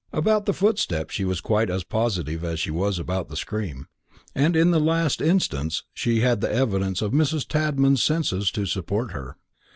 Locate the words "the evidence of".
6.41-7.11